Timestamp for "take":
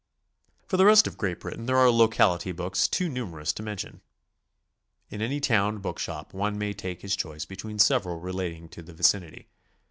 6.73-7.03